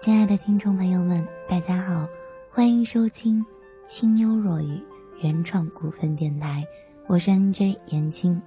[0.00, 2.08] 亲爱的听众朋友们，大家好，
[2.48, 3.44] 欢迎收听
[3.86, 4.82] 清幽若雨
[5.20, 6.64] 原创股份电台，
[7.06, 8.40] 我是 NJ 严青。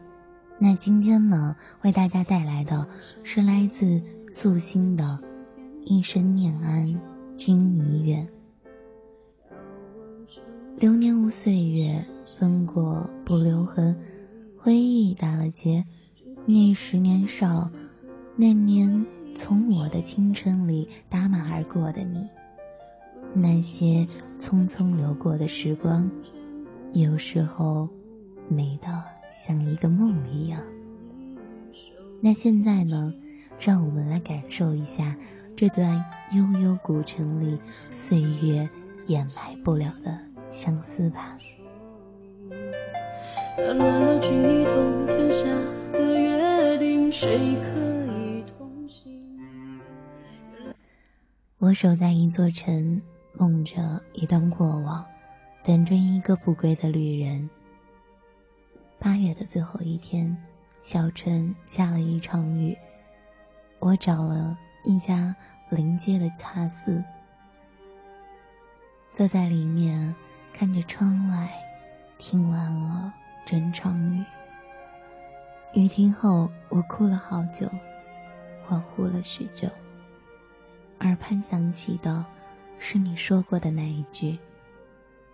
[0.57, 2.87] 那今天呢，为大家带来的
[3.21, 4.01] 是来自
[4.31, 5.03] 素心的
[5.83, 6.99] 《一生念安，
[7.37, 8.27] 君已远》。
[10.79, 12.03] 流年无岁月，
[12.39, 13.95] 风过不留痕，
[14.57, 15.85] 回忆打了结。
[16.47, 17.69] 那时年少，
[18.35, 19.05] 那年。
[19.35, 22.29] 从我的青春里打马而过的你，
[23.33, 24.07] 那些
[24.39, 26.09] 匆匆流过的时光，
[26.93, 27.89] 有时候
[28.47, 29.01] 美到
[29.33, 30.61] 像一个梦一样。
[32.21, 33.13] 那现在呢，
[33.59, 35.15] 让我们来感受一下
[35.55, 37.59] 这段悠悠古城里
[37.91, 38.69] 岁月
[39.07, 40.17] 掩埋不了的
[40.49, 41.37] 相思吧。
[43.57, 45.45] 乱了君一统天下
[45.91, 47.82] 的约定，谁可？
[51.63, 55.01] 我守在一座城，梦着一段过往，
[55.63, 57.49] 等着一个不归的旅人。
[58.99, 60.35] 八月的最后一天，
[60.81, 62.77] 小城下了一场雨。
[63.79, 65.33] 我找了一家
[65.69, 67.01] 临街的茶肆，
[69.13, 70.13] 坐在里面，
[70.51, 71.49] 看着窗外，
[72.17, 73.13] 听完了
[73.45, 74.21] 整场雨。
[75.71, 77.71] 雨停后，我哭了好久，
[78.67, 79.69] 恍惚了许久。
[81.03, 82.25] 耳畔响起的，
[82.79, 84.39] 是你说过的那一句：“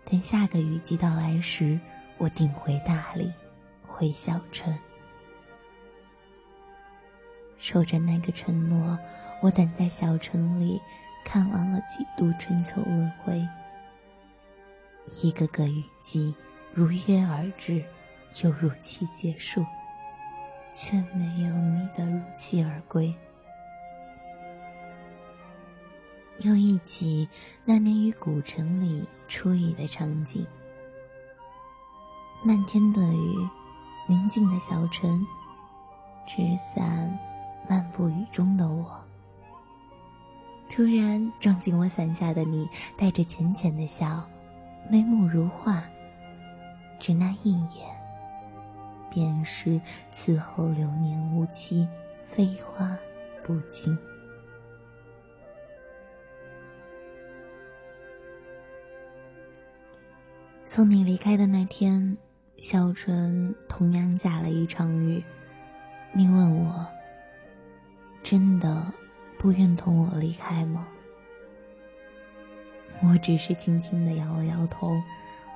[0.04, 1.80] 等下个雨季到来时，
[2.18, 3.32] 我定回大理，
[3.86, 4.76] 回小城。”
[7.60, 8.98] 守着那个承诺，
[9.42, 10.82] 我等在小城里，
[11.24, 13.48] 看完了几度春秋轮回。
[15.22, 16.34] 一个个雨季
[16.74, 17.84] 如约而至，
[18.44, 19.64] 又如期结束，
[20.74, 23.14] 却没有你的如期而归。
[26.40, 27.28] 又忆起
[27.66, 30.46] 那年于古城里初遇的场景，
[32.44, 33.48] 漫天的雨，
[34.08, 35.26] 宁静的小城，
[36.26, 37.20] 纸伞
[37.70, 38.90] 漫步雨中的我，
[40.70, 44.26] 突然撞进我伞下的你，带着浅浅的笑，
[44.90, 45.84] 眉目如画，
[47.02, 47.86] 只那一眼，
[49.10, 49.82] 便是
[50.14, 51.86] 此后流年无期，
[52.26, 52.98] 飞花
[53.44, 53.98] 不惊。
[60.80, 62.16] 送你离开的那天，
[62.62, 65.22] 小春同样下了一场雨。
[66.14, 66.88] 你问我
[68.24, 68.86] ：“真的
[69.38, 70.88] 不愿同我离开吗？”
[73.04, 74.96] 我只是轻轻的摇了摇头，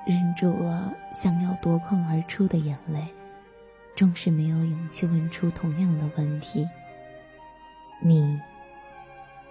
[0.06, 3.08] 忍住了想要夺眶而出的眼泪，
[3.96, 6.68] 终是没有勇气问出同样的问题
[8.04, 8.38] ：“你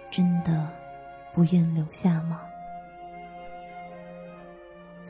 [0.08, 0.70] 真的
[1.32, 2.42] 不愿留下吗？”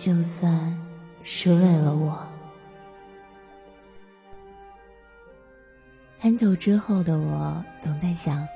[0.04, 0.78] 就算
[1.22, 2.22] 是为了我，
[6.18, 8.46] 很久之后的我总在想，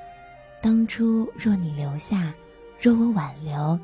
[0.61, 2.31] 当初若你留下，
[2.79, 3.79] 若我挽留，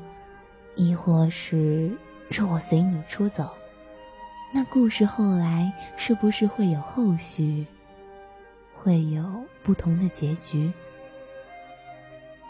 [0.76, 1.90] 亦或是
[2.28, 3.50] 若我随你出走，
[4.54, 7.66] 那故事后来是不是会有后续，
[8.76, 9.24] 会有
[9.64, 10.72] 不同的结局？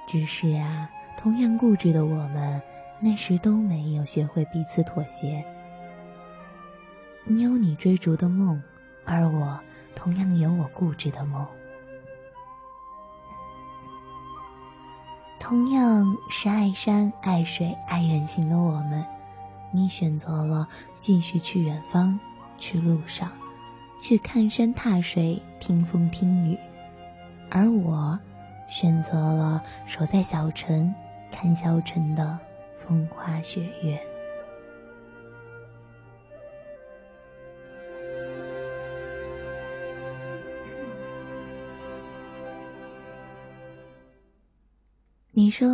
[0.07, 2.61] 只是啊，同样固执的我们。
[3.01, 5.45] 那时都没有学会彼此妥协。
[7.25, 8.63] 你有你追逐的梦，
[9.05, 9.59] 而我
[9.95, 11.47] 同样有我固执的梦。
[15.39, 19.05] 同样是爱山爱水爱远行的我们，
[19.73, 20.67] 你选择了
[20.99, 22.19] 继续去远方，
[22.59, 23.31] 去路上，
[24.01, 26.59] 去看山踏水，听风听雨，
[27.51, 28.19] 而我
[28.69, 30.93] 选择了守在小城，
[31.31, 32.39] 看小城的。
[32.77, 34.01] 风花雪月。
[45.33, 45.69] 你说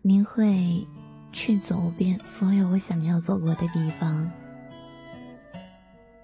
[0.00, 0.86] 你会
[1.32, 4.30] 去走遍所有我想要走过的地方，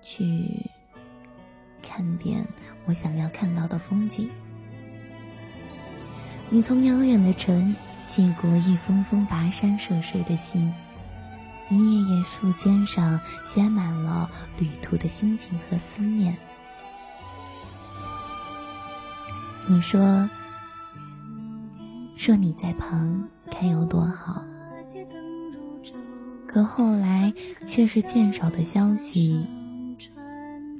[0.00, 0.25] 去
[1.82, 2.46] 看遍
[2.87, 4.31] 我想要看到的风景。
[6.49, 7.75] 你从遥远的城。
[8.08, 10.72] 寄过一封封跋山涉水的信，
[11.68, 16.36] 一页页书笺上写满了旅途的心情和思念。
[19.68, 20.28] 你说，
[22.10, 24.44] 说你在旁该有多好，
[26.46, 27.32] 可后来
[27.66, 29.44] 却是渐少的消息，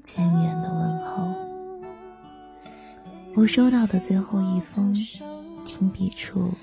[0.05, 1.35] 渐远的问候。
[3.35, 4.95] 我收到的最后一封，
[5.67, 6.55] 停笔处。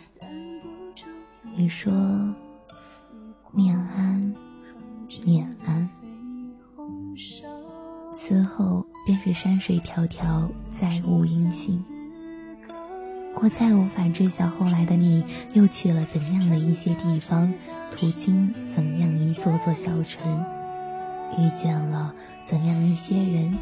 [1.56, 1.94] 你说
[3.52, 4.34] 念安，
[5.24, 5.88] 念安。
[8.12, 11.80] 此后便是山水迢迢，再无音信。
[13.36, 15.24] 我再无法知晓后来的你
[15.54, 17.54] 又去了怎样的一些地方，
[17.92, 20.44] 途经怎样一座座小城，
[21.38, 22.14] 遇见了
[22.46, 23.56] 怎样一些人，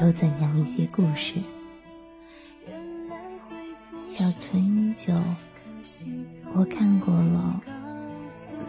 [0.00, 1.34] 有怎样一些故事。
[4.06, 5.12] 小城依旧，
[6.54, 7.60] 我看过了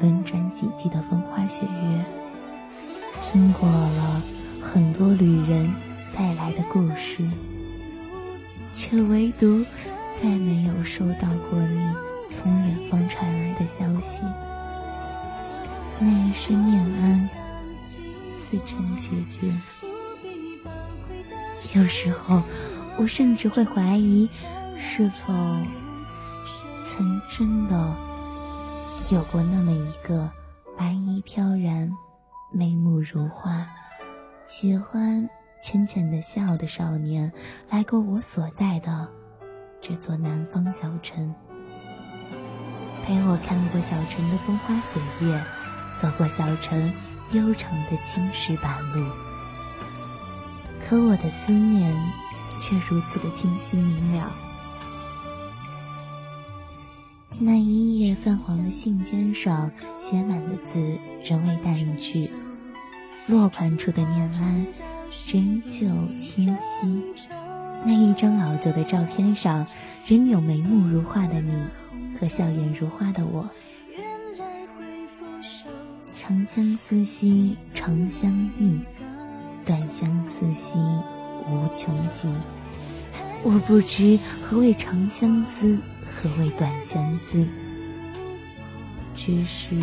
[0.01, 2.05] 轮转几季的风花雪月，
[3.21, 4.21] 听过了
[4.61, 5.71] 很多旅人
[6.13, 7.23] 带来的故事，
[8.73, 9.65] 却唯独。
[10.17, 11.93] 再没有收到过你
[12.31, 14.23] 从远方传来的消息，
[15.99, 17.29] 那一声念安，
[18.29, 19.51] 似曾决绝。
[21.77, 22.41] 有时候，
[22.97, 24.29] 我甚至会怀疑，
[24.77, 25.33] 是否
[26.87, 27.95] 曾真的
[29.11, 30.29] 有过那么一个
[30.77, 31.91] 白衣飘然、
[32.51, 33.65] 眉目如画、
[34.45, 35.27] 喜欢
[35.61, 37.33] 浅浅的笑的少年，
[37.71, 39.09] 来过我所在的。
[39.81, 41.33] 这座南方小城，
[43.03, 45.43] 陪我看过小城的风花雪月，
[45.97, 46.93] 走过小城
[47.31, 49.11] 悠长的青石板路。
[50.87, 51.93] 可我的思念
[52.59, 54.44] 却如此的清晰明了。
[57.37, 62.29] 那一页泛黄的信笺上写满的字仍未淡去，
[63.27, 64.65] 落款处的念安
[65.27, 65.87] 仍旧
[66.17, 67.03] 清晰。
[67.85, 69.67] 那一张老旧的照片上，
[70.05, 71.51] 仍有眉目如画的你
[72.19, 73.49] 和笑颜如花的我。
[76.13, 78.79] 长相思兮长相忆，
[79.65, 80.79] 短相思兮
[81.47, 82.29] 无穷极。
[83.43, 87.45] 我不知何谓长相思，何谓短相思，
[89.15, 89.75] 只是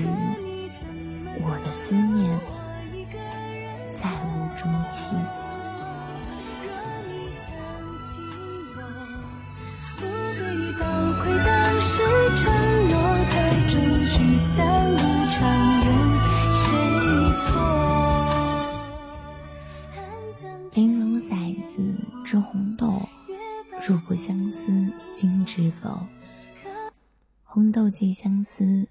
[28.03, 28.85] 寄相思，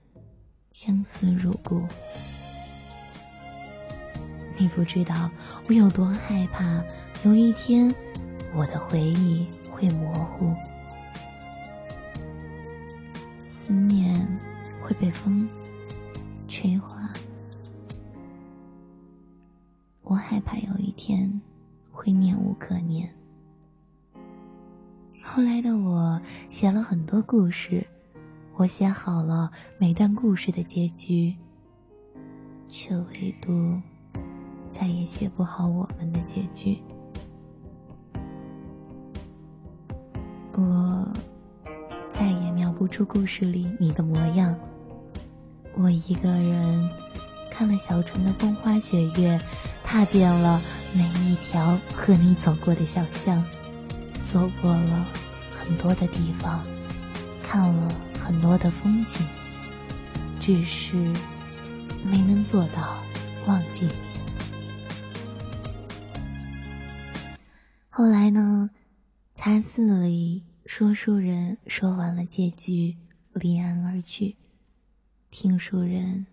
[0.71, 1.85] 相思入骨。
[4.57, 5.29] 你不知道
[5.67, 6.81] 我有多害怕，
[7.25, 7.93] 有一天
[8.55, 10.55] 我的回忆会模糊，
[13.37, 14.15] 思念
[14.81, 15.45] 会被风
[16.47, 17.11] 吹化。
[20.03, 21.29] 我害怕有一天
[21.91, 23.13] 会念无可念。
[25.21, 27.85] 后来的我写了很多故事，
[28.61, 31.35] 我写好了每段故事的结局，
[32.69, 33.81] 却唯独
[34.69, 36.77] 再也写不好我们的结局。
[40.53, 41.11] 我
[42.07, 44.55] 再也描不出故事里你的模样。
[45.73, 46.87] 我一个人
[47.49, 49.41] 看了小城的风花雪月，
[49.83, 50.61] 踏遍了
[50.93, 53.43] 每一条和你走过的小巷，
[54.23, 55.07] 走过了。
[55.49, 56.59] 很多的地方，
[57.41, 57.87] 看了
[58.31, 59.27] 很多的风景，
[60.39, 60.95] 只是
[62.01, 63.03] 没能做到
[63.45, 63.93] 忘记你。
[67.89, 68.69] 后来呢？
[69.35, 72.95] 茶肆里，说书人说完了结局，
[73.33, 74.37] 离岸而去，
[75.29, 76.25] 听书人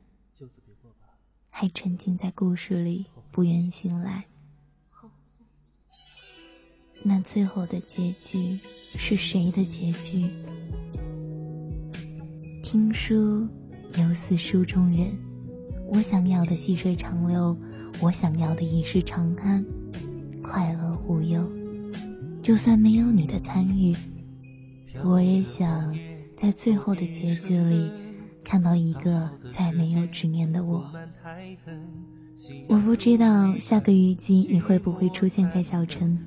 [1.51, 4.27] 还沉浸在故事里，不愿醒来。
[7.03, 8.57] 那最后的结局
[8.95, 10.31] 是谁的结局？
[12.71, 13.49] 听书
[13.97, 15.07] 犹似书中人，
[15.91, 17.57] 我想要的细水长流，
[17.99, 19.65] 我想要的一世长安，
[20.43, 21.51] 快乐无忧。
[22.43, 23.97] 就算没有你的参与，
[25.03, 25.97] 我也想
[26.37, 27.91] 在最后的结局里
[28.45, 30.87] 看到一个再没有执念的我。
[32.69, 36.19] 我不知道下个雨季你会不会出现在小城。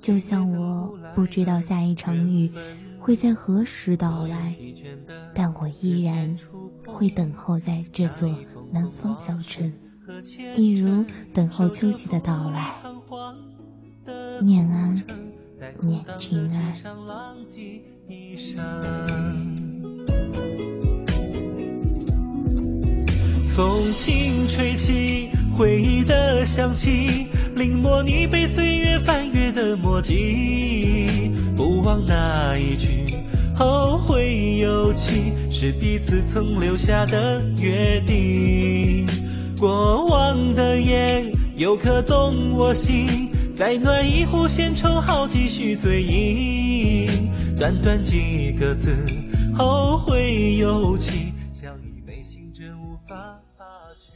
[0.00, 2.48] 就像我不知道下一场雨
[3.02, 4.56] 会在何时到来，
[5.34, 6.38] 但我依然
[6.86, 8.32] 会等候在这座
[8.70, 9.72] 南方小城，
[10.54, 11.04] 一如
[11.34, 12.76] 等候秋季的到来。
[14.40, 15.02] 念安，
[15.80, 16.76] 念平安。
[23.48, 27.26] 风轻吹起，回忆的香气。
[27.56, 33.04] 临摹你被岁月翻阅的墨迹，不忘那一句
[33.54, 39.06] 后会有期，是彼此曾留下的约定。
[39.58, 47.06] 过往的烟又可动我心，再暖一壶闲愁，好几许醉意。
[47.56, 48.96] 短短几个字，
[49.54, 53.64] 后会有期，像一杯心真无法发
[54.00, 54.14] 去。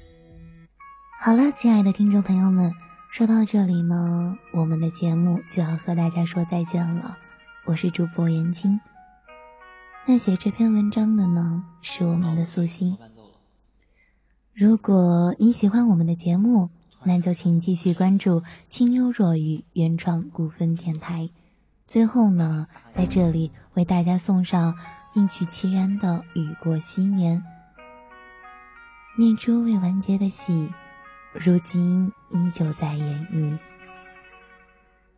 [1.18, 2.72] 好了，亲爱的听众朋友们。
[3.08, 7.16] 说到这里呢，我们的节目就要和大家说再见了。
[7.64, 8.78] 我是主播严青。
[10.04, 12.96] 那写这篇文章的呢，是我们的素心。
[14.52, 16.68] 如果你喜欢我们的节目，
[17.02, 21.30] 那就请继续关注清幽若雨原创古风电台。
[21.86, 24.76] 最后呢，在这里为大家送上
[25.14, 27.38] 应曲其然的《雨过昔年》，
[29.18, 30.70] 念出未完结的戏。
[31.38, 33.58] 如今依旧在演绎，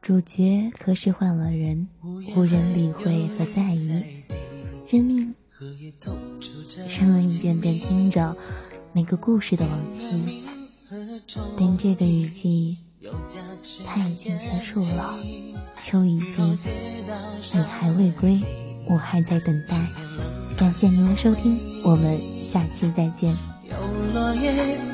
[0.02, 4.24] 主角可是换了人，无人理会和在意，
[4.88, 5.34] 任命
[6.98, 8.36] 人们一遍遍听着
[8.92, 10.44] 每个故事的往昔。
[11.56, 12.78] 等这个雨季，
[13.86, 15.18] 它已经结束了，
[15.82, 16.58] 秋已经，
[17.54, 18.40] 你还未归，
[18.86, 19.76] 我还在等待。
[20.56, 23.36] 感谢您的收听，我们下期再见。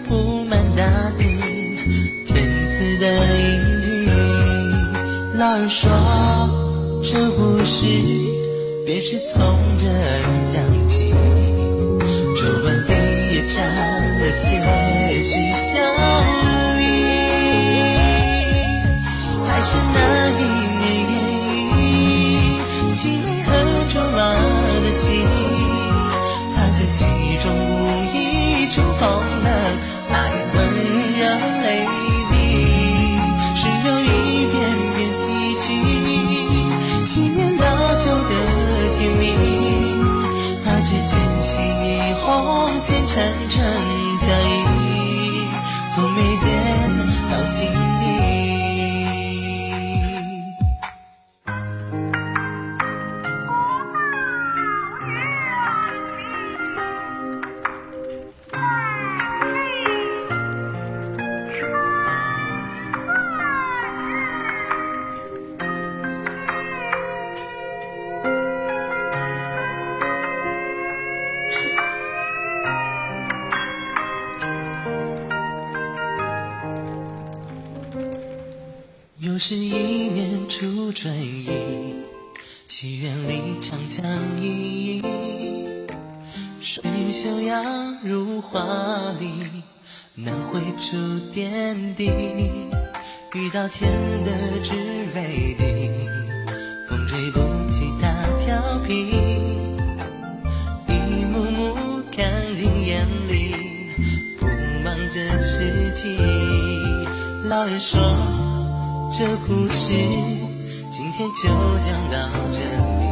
[0.07, 0.83] 铺满大
[1.19, 1.25] 地，
[2.27, 2.35] 天
[2.69, 3.07] 赐的
[3.39, 3.87] 印记。
[5.39, 5.91] 老人说，
[7.03, 7.87] 这故事
[8.85, 9.39] 便是从
[9.79, 9.91] 这儿
[10.47, 10.55] 讲
[10.87, 11.15] 起。
[12.37, 12.91] 皱纹里
[13.35, 13.57] 也沾
[14.21, 14.45] 了些
[15.23, 15.65] 许笑
[16.79, 16.83] 意，
[19.47, 19.97] 还是那
[20.39, 20.43] 一
[20.81, 20.83] 年，
[22.95, 23.49] 青梅和
[23.89, 24.19] 竹马
[24.83, 25.07] 的心，
[26.55, 27.05] 他在戏
[27.43, 27.73] 中无
[28.15, 28.17] 意。
[28.71, 29.03] 触碰
[43.15, 43.64] 看着
[79.35, 81.49] 又是一年初春意，
[82.69, 84.07] 戏院里长江
[84.41, 85.03] 依依，
[86.61, 88.65] 水袖扬入画
[89.19, 89.51] 里，
[90.15, 90.97] 难绘出
[91.33, 92.13] 点滴。
[93.33, 93.91] 遇到天
[94.23, 94.31] 的
[94.63, 94.73] 纸
[95.13, 95.65] 飞机，
[96.89, 99.11] 风吹不起它调皮，
[100.87, 101.75] 一幕幕
[102.13, 103.57] 看进眼里，
[104.39, 104.47] 不
[104.85, 107.49] 忙着事情。
[107.49, 107.99] 老人说。
[109.17, 109.93] 这故事
[110.91, 112.17] 今天就讲到
[112.51, 112.59] 这
[112.99, 113.05] 里，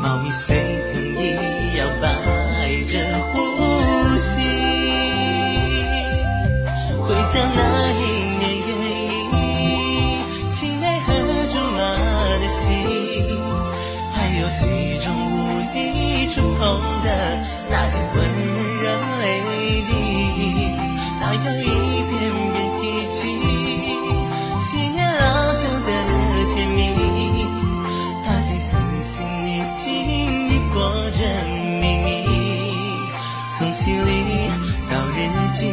[0.00, 0.56] 猫咪随
[0.90, 1.36] 藤一
[1.76, 2.06] 摇摆
[2.86, 2.92] 着
[3.30, 3.36] 呼
[4.18, 4.40] 吸，
[6.98, 7.60] 回想那
[35.54, 35.72] 记，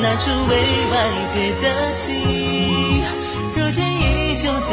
[0.00, 0.52] 那出未
[0.92, 0.94] 完
[1.28, 3.02] 结的心，
[3.56, 4.72] 如今依旧在